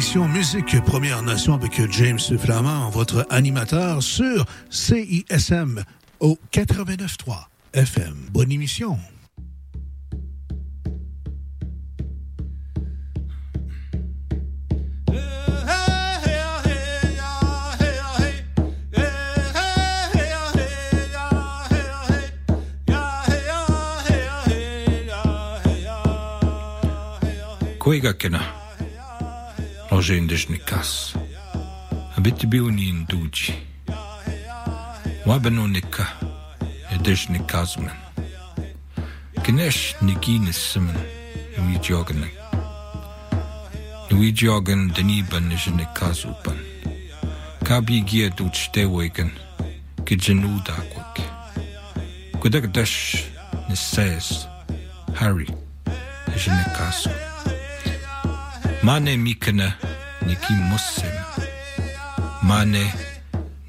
[0.00, 5.84] l'émission Musique Première Nation avec James Flamand, votre animateur sur CISM
[6.20, 8.14] au 89.3 FM.
[8.32, 8.96] Bonne émission.
[30.00, 30.06] Kuigakena.
[30.06, 31.14] Roger Indishnikas.
[32.16, 33.54] Abitibiunin duji.
[35.26, 36.06] Wabanonika.
[36.90, 37.96] Indishnikasman.
[39.44, 40.96] Ganesh Niginis Simon.
[41.58, 42.24] Nui jogan.
[44.10, 46.58] Nui jogan Daniban Nishnikazupan.
[47.64, 49.30] Kabi gia duch dewagan.
[50.04, 51.20] Gijanudagwak.
[52.40, 53.24] Gudagdash
[53.68, 54.46] Nisays.
[55.14, 55.46] Harry.
[56.26, 57.10] Nishnikazu.
[58.82, 59.89] Mane mikana
[60.26, 61.16] neki muslim
[62.42, 62.94] mane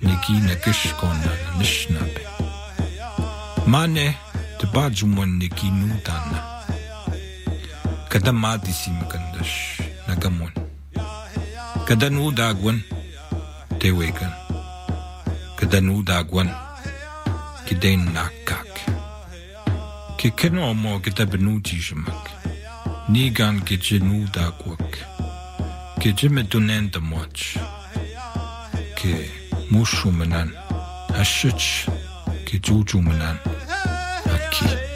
[0.01, 1.19] neki nagishkon
[1.57, 2.23] nishnabe
[3.67, 4.17] mane
[4.59, 6.39] tbajumon neki nudana
[8.09, 10.51] kadamadi simkandash nagamon
[11.87, 12.81] kadanudagwan
[13.79, 14.33] tewegan
[15.55, 16.49] kadanudagwan
[17.65, 18.71] kidain nakak
[20.17, 22.23] kikenomo kitabnudijmak
[23.09, 25.10] nigan kijenudagwak
[26.01, 27.57] Gijime dunen da moch.
[28.95, 29.29] Ke
[29.69, 30.49] mushu manan.
[31.13, 31.85] Ashich.
[32.45, 33.37] Ke juju manan.
[34.25, 34.90] Aki.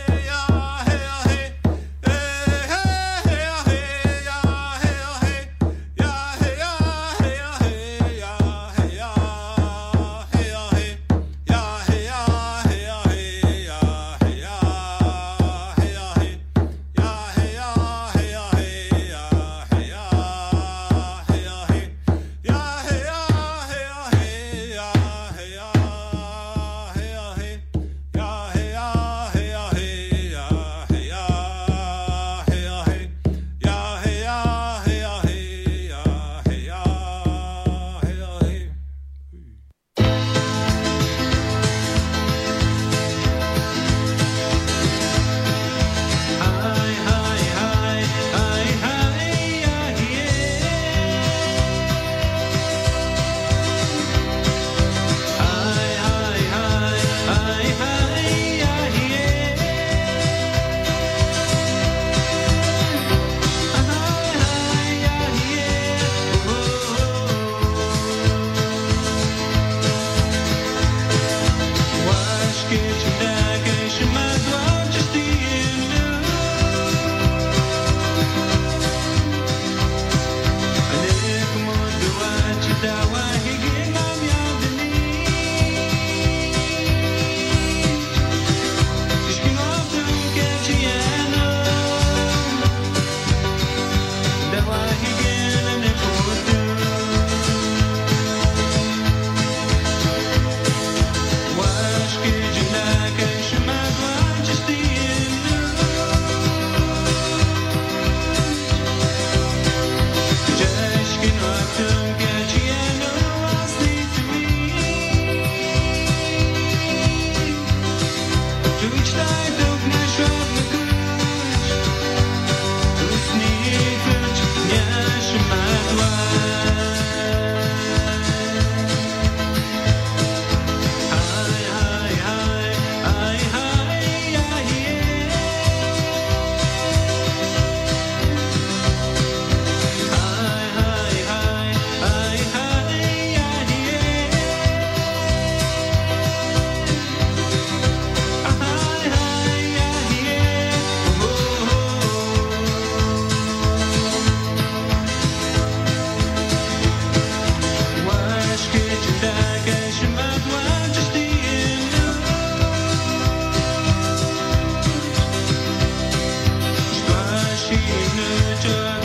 [168.56, 169.05] Richard.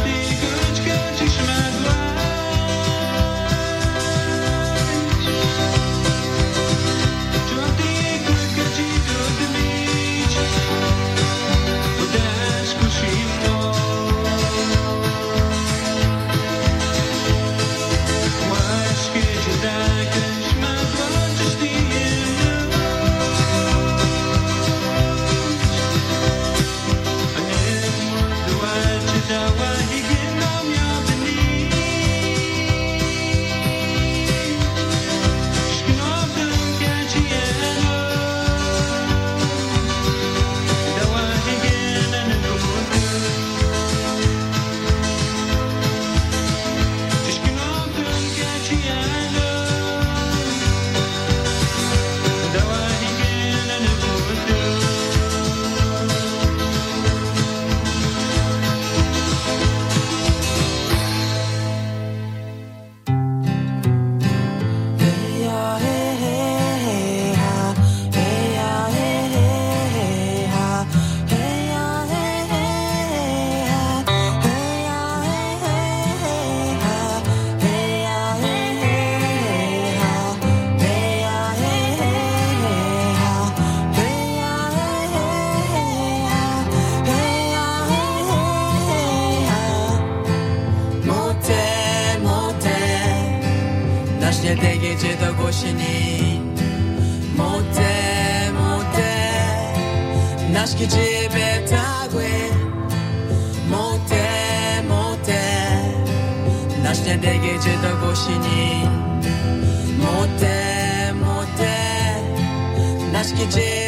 [113.21, 113.80] Naşki cibe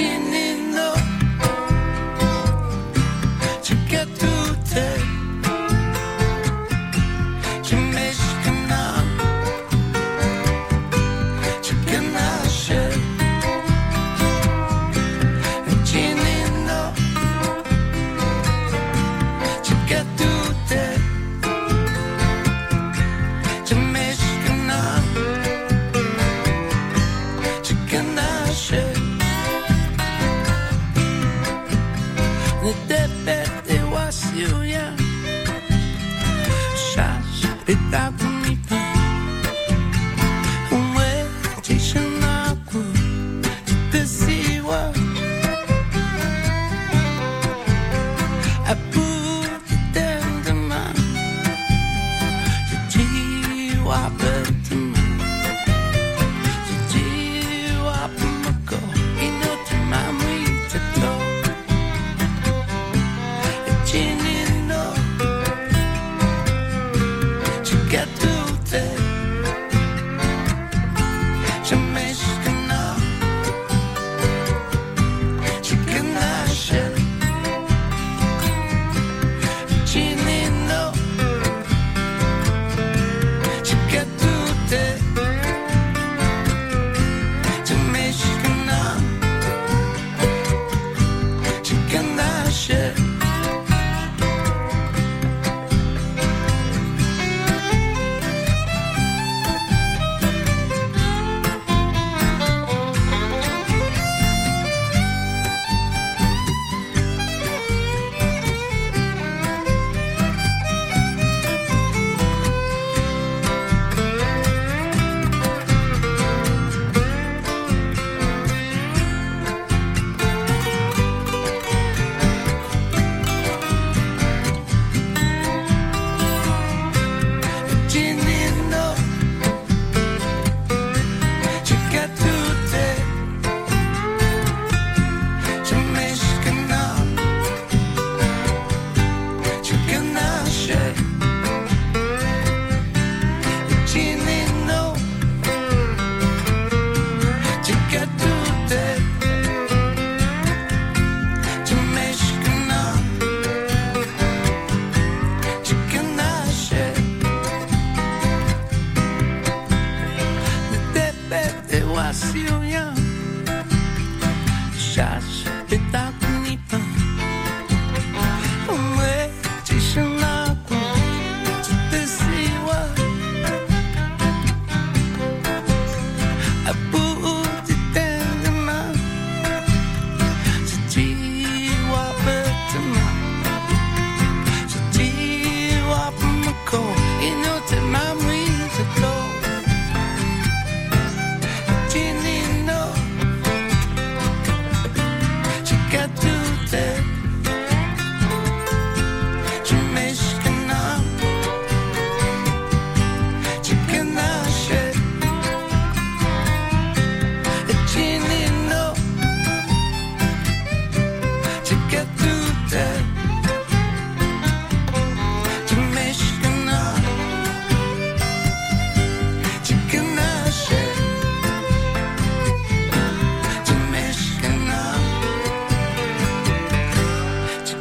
[0.00, 0.27] watching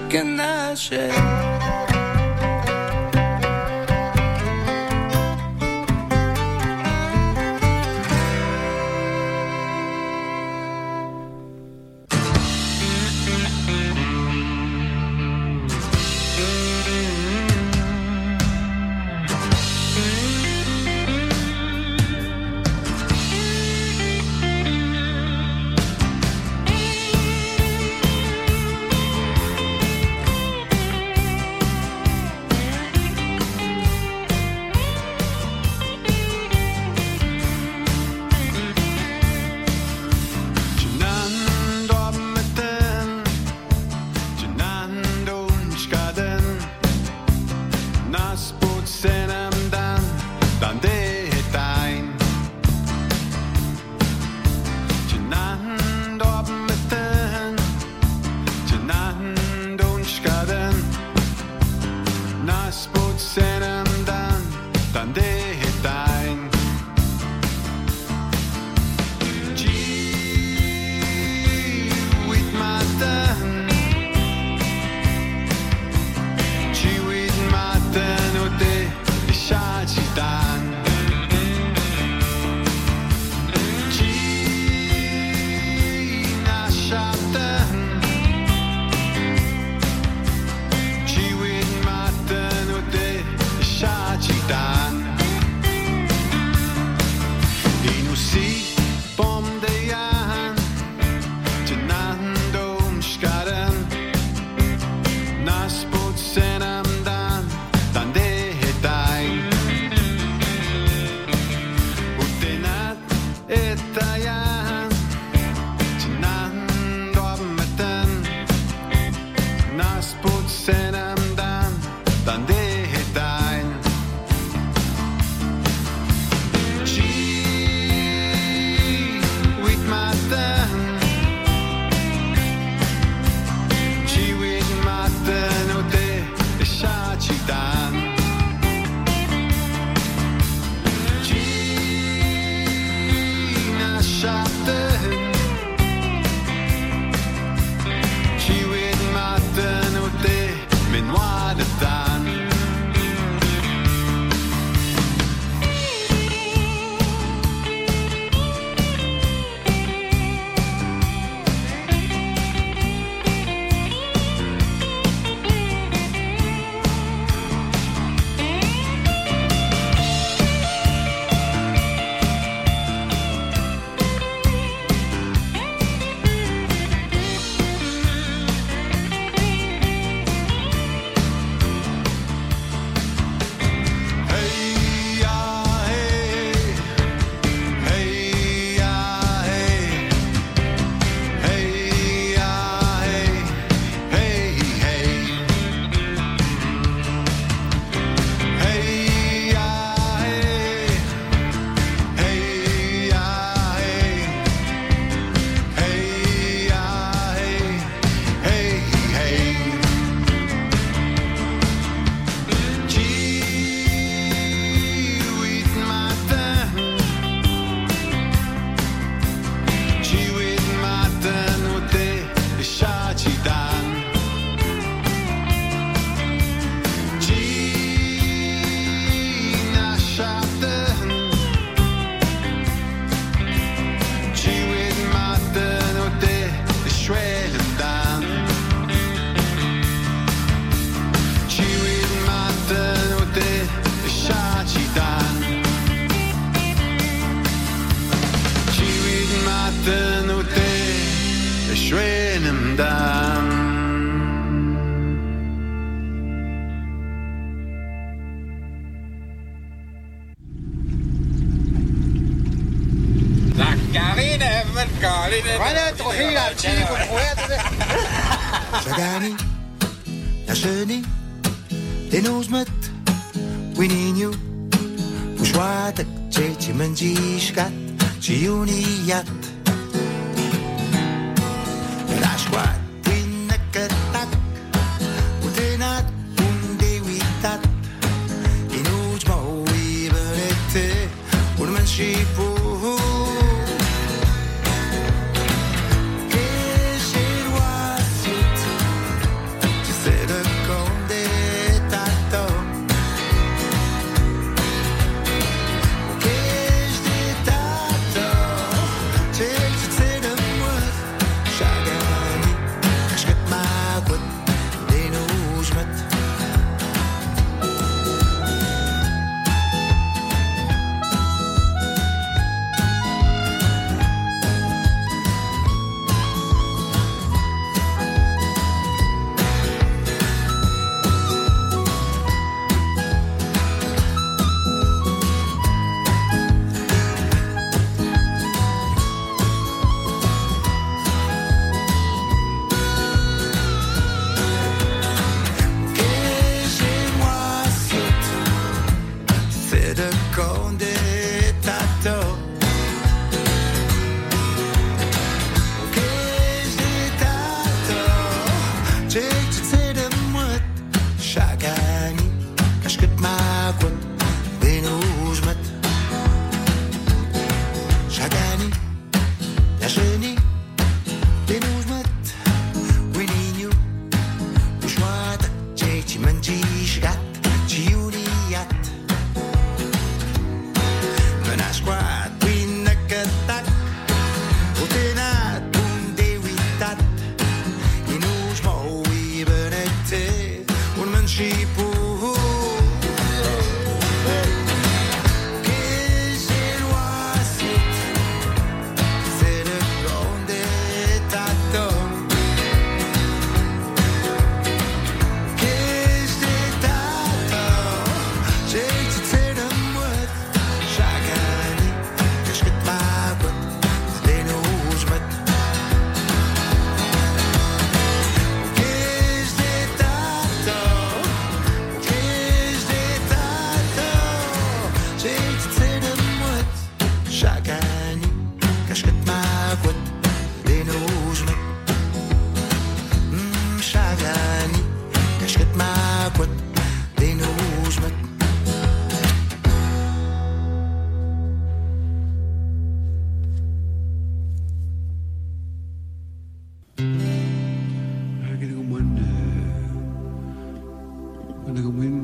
[0.10, 1.57] Chikanashe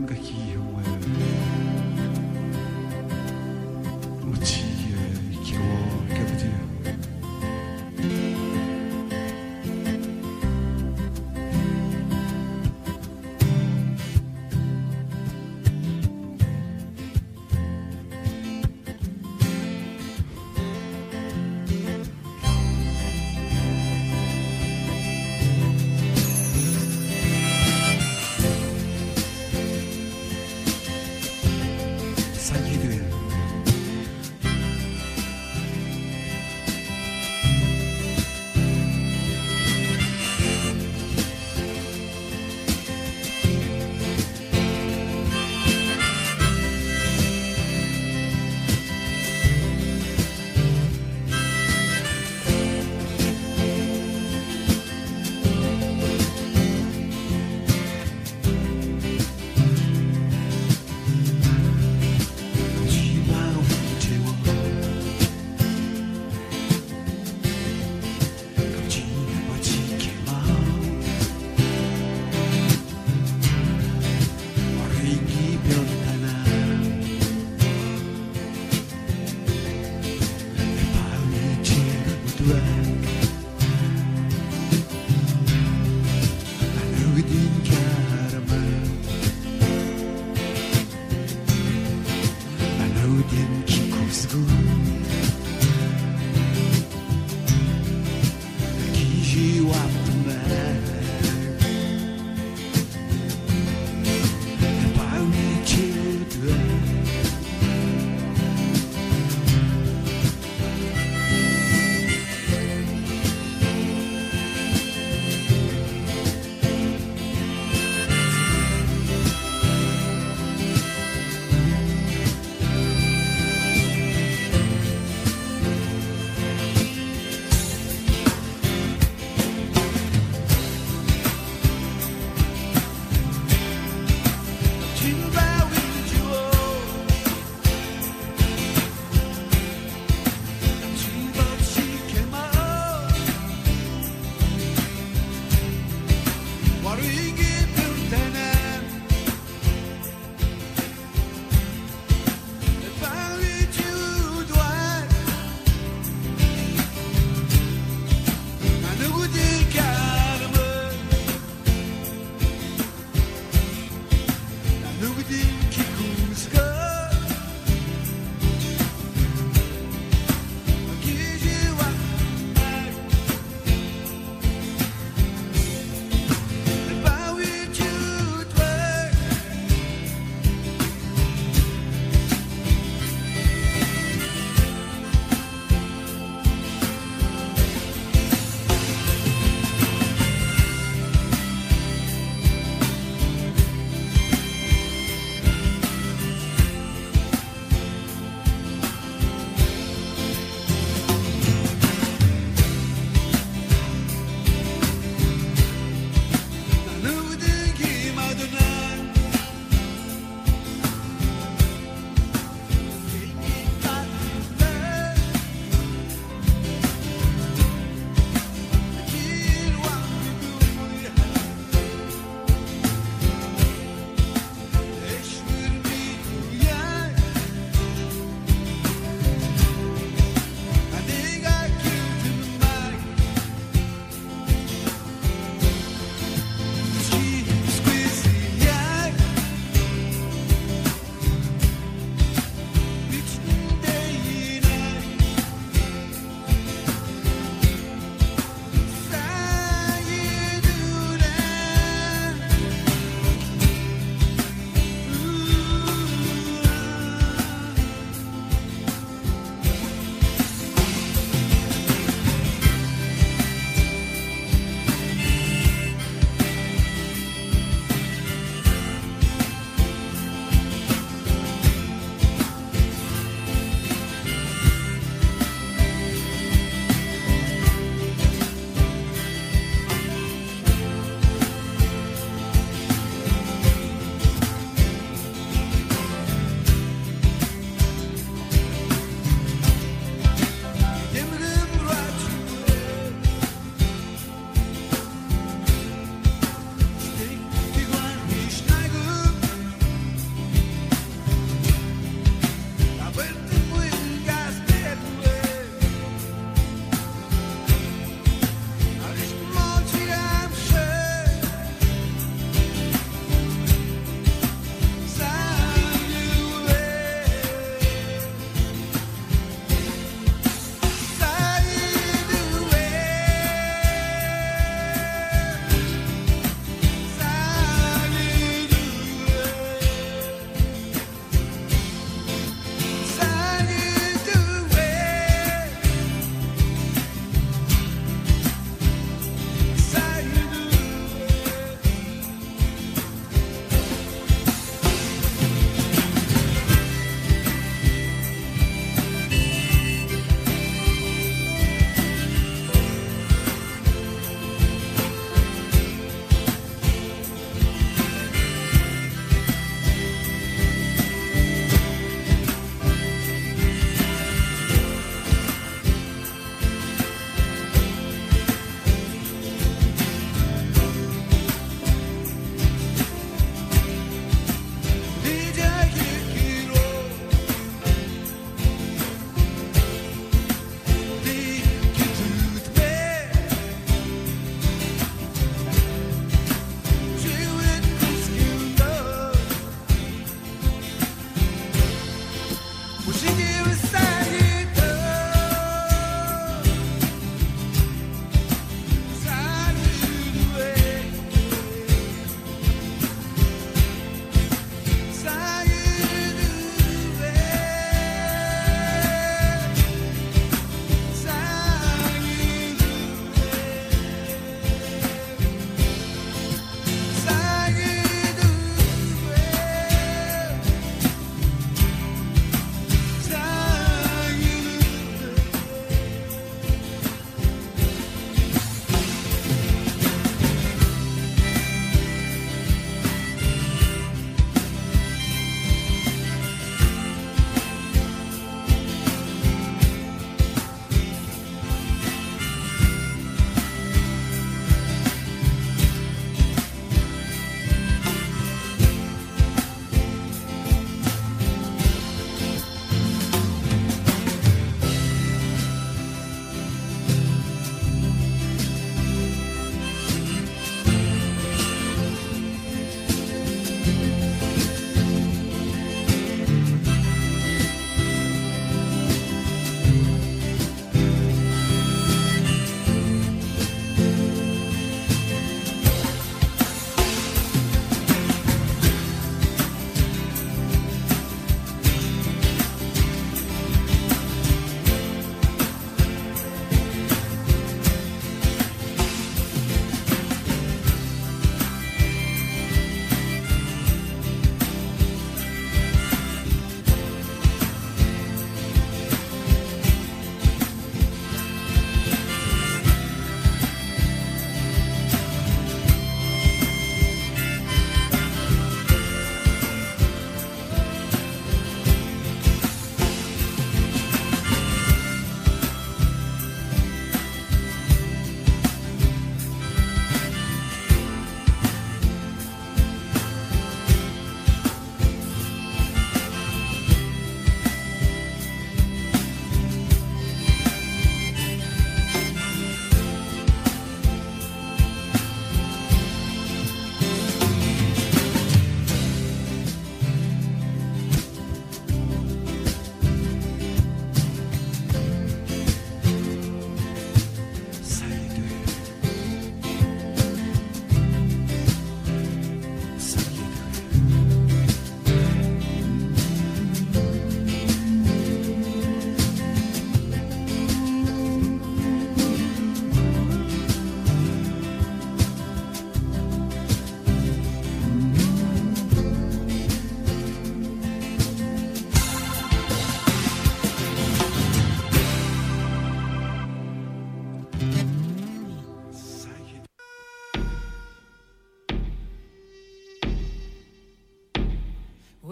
[0.07, 0.92] какие мы.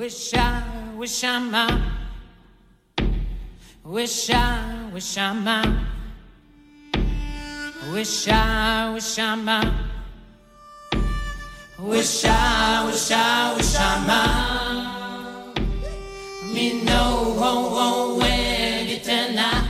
[0.02, 0.64] Wish I,
[0.98, 1.80] wish I'm out.
[3.84, 5.78] Wish I, wish I'm out.
[7.94, 9.74] Wish I, wish I'm out.
[11.78, 15.60] Wish I, wish I, wish I'm out.
[16.52, 19.70] Me know, oh, oh, when it tonight.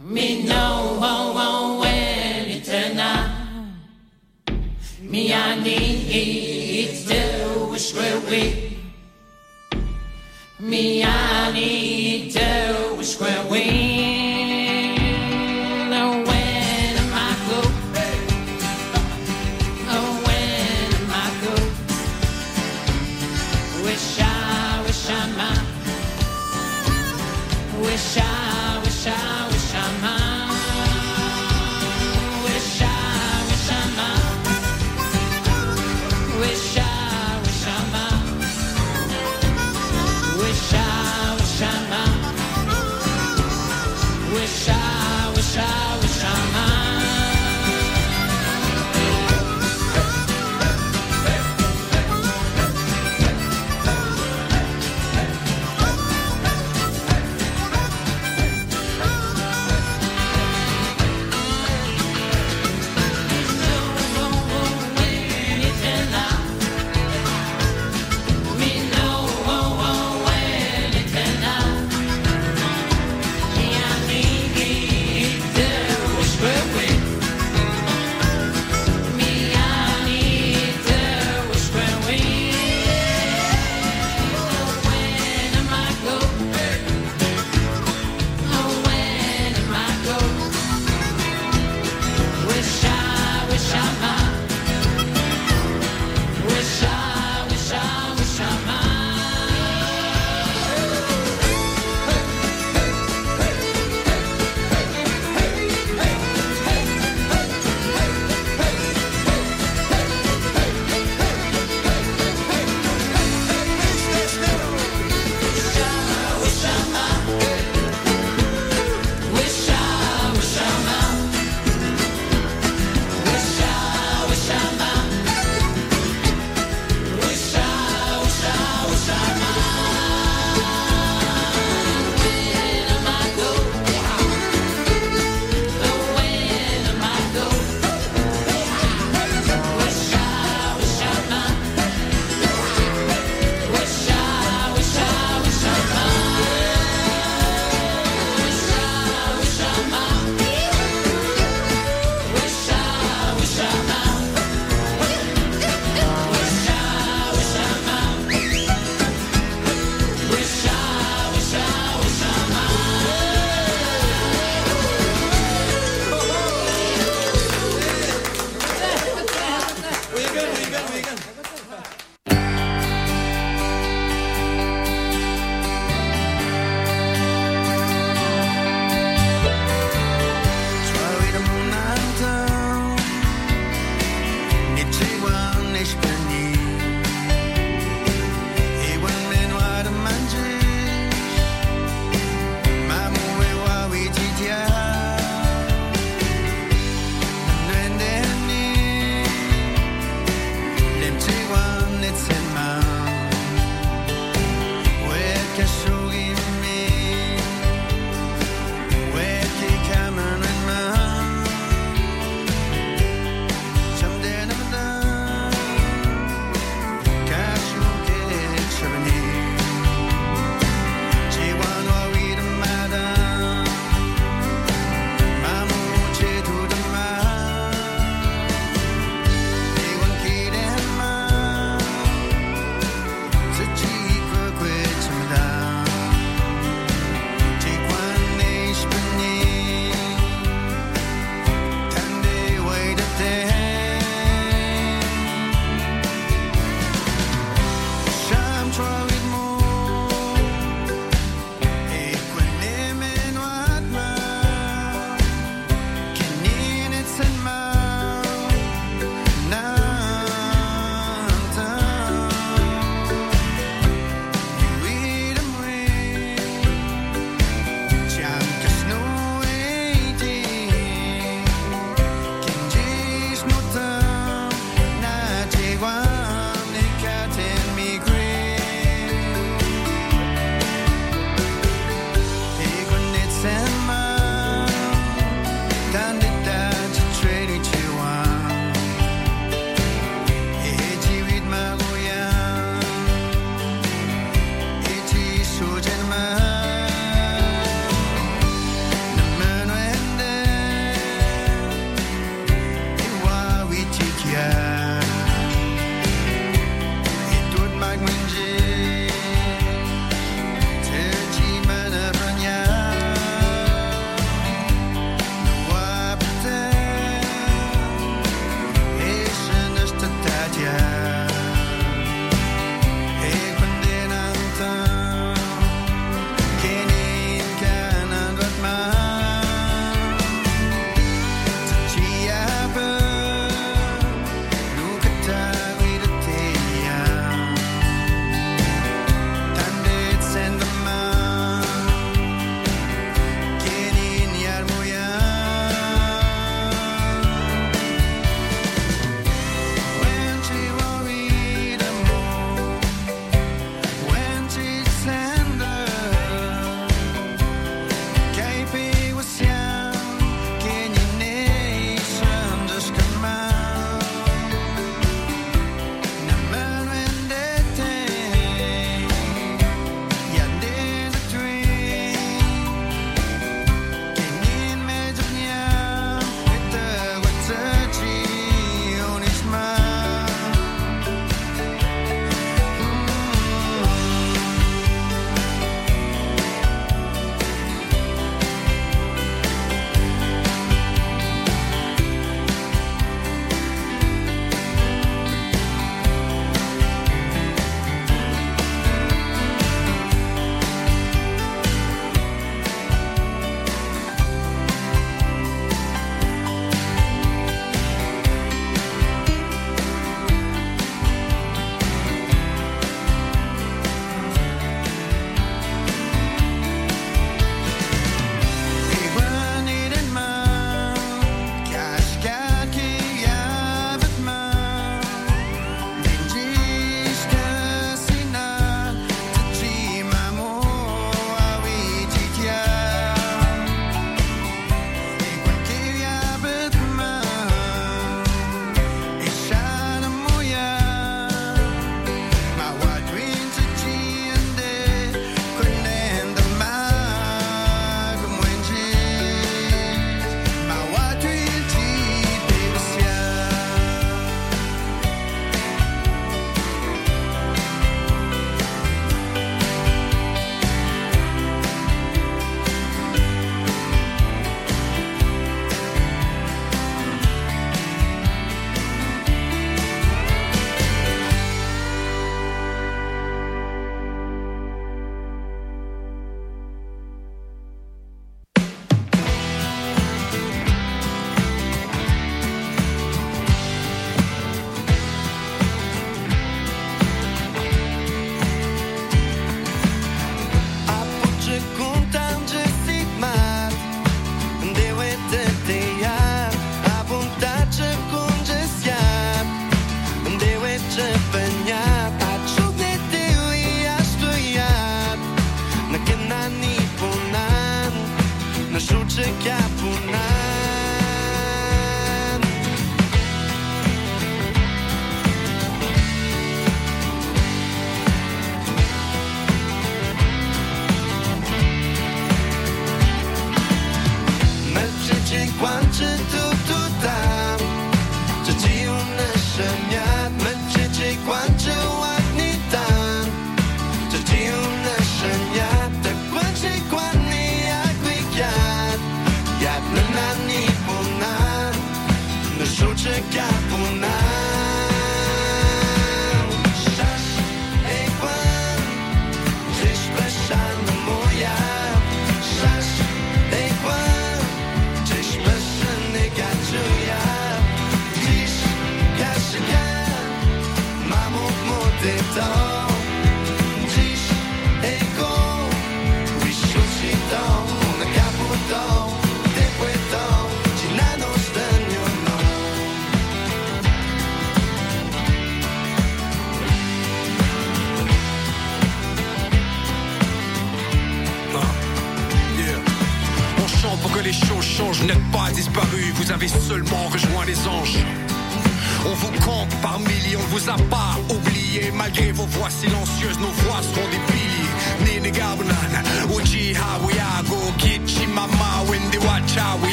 [0.00, 3.30] Me know, oh, oh, when it tonight.
[5.00, 6.53] Me, I need
[8.34, 8.76] where.
[10.58, 13.83] Me, I need to square where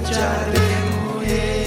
[0.00, 1.65] te aleluia.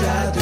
[0.00, 0.39] já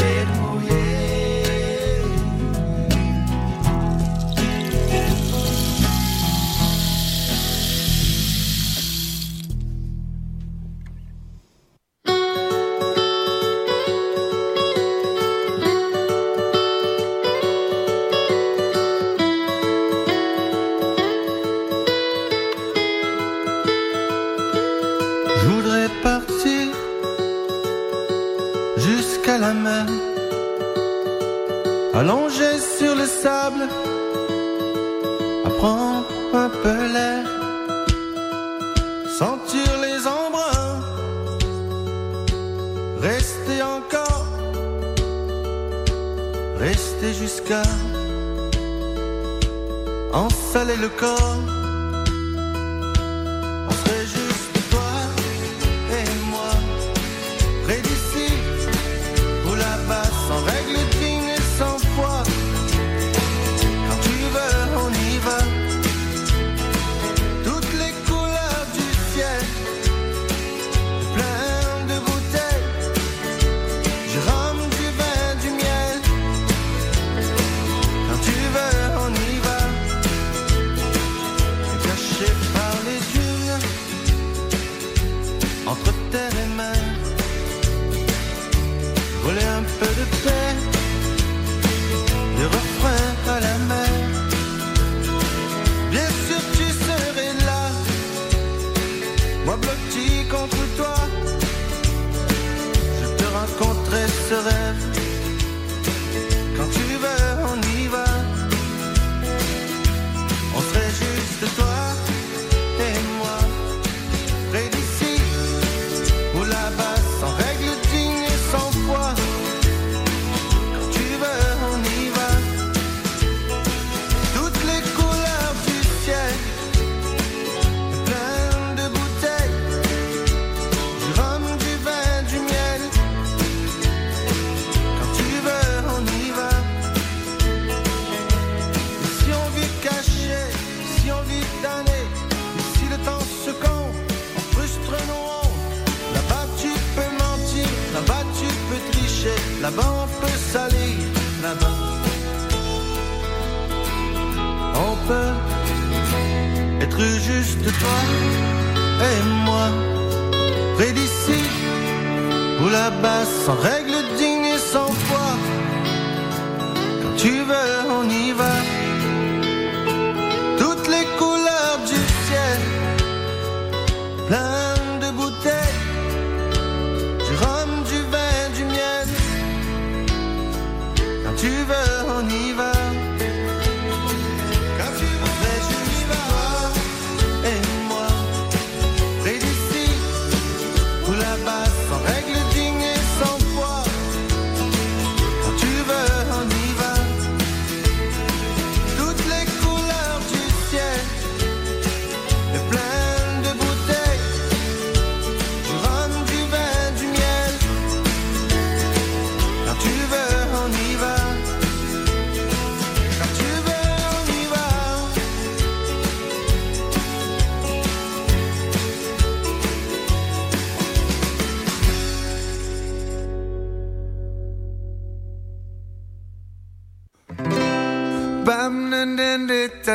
[228.48, 229.88] Bam nan den dit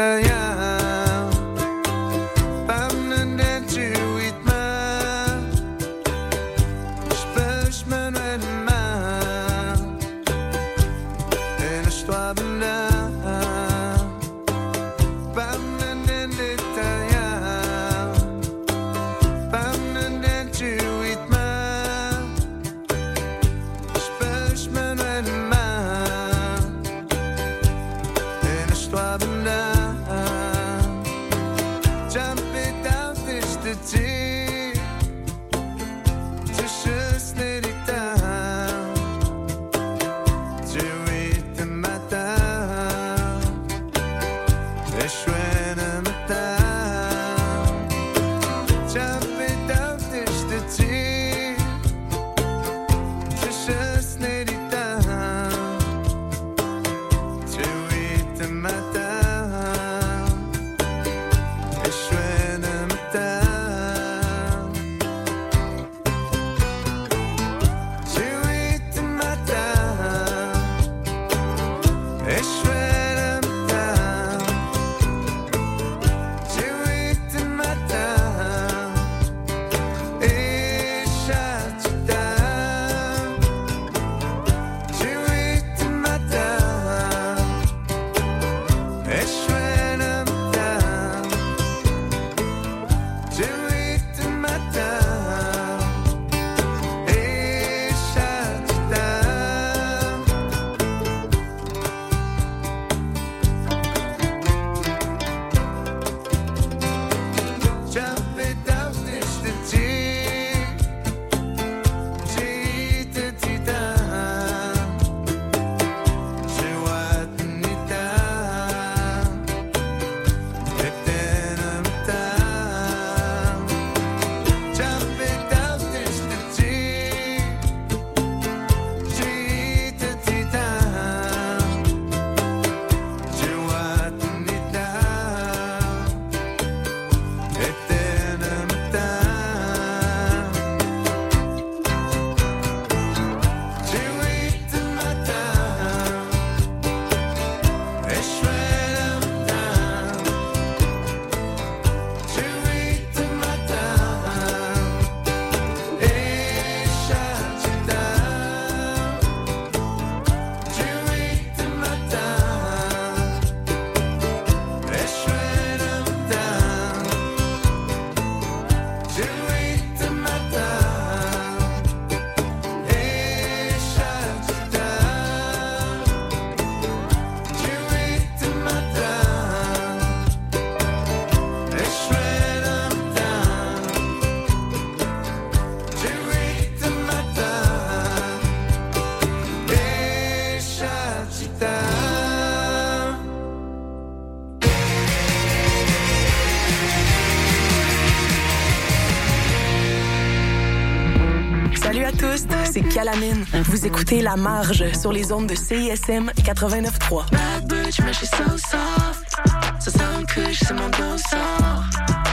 [202.74, 203.45] c'est Calamine.
[203.65, 207.30] Vous écoutez La Marge sur les ondes de CISM 89.3.
[207.32, 209.38] Bad bitch, mais j'suis so soft.
[209.80, 211.84] Ça sonne que c'est mon dos sort.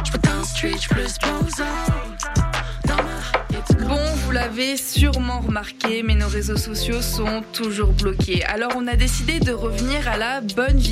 [0.02, 1.18] J'peux dans le street, j'plus
[3.86, 8.44] Bon, vous l'avez sûrement remarqué, mais nos réseaux sociaux sont toujours bloqués.
[8.44, 10.88] Alors on a décidé de revenir à la bonne vieille